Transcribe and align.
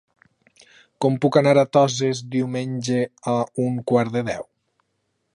Com 1.05 1.17
puc 1.25 1.35
anar 1.41 1.51
a 1.63 1.65
Toses 1.77 2.21
diumenge 2.35 2.97
a 3.35 3.35
un 3.65 3.77
quart 3.93 4.15
de 4.17 4.25
deu? 4.31 4.49